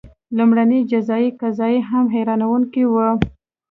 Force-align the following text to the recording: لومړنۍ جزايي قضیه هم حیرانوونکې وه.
لومړنۍ 0.37 0.79
جزايي 0.91 1.29
قضیه 1.41 1.85
هم 1.89 2.05
حیرانوونکې 2.15 2.83
وه. 2.93 3.07